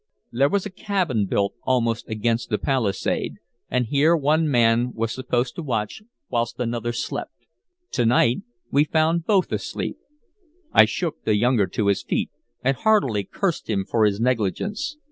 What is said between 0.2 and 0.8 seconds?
There was a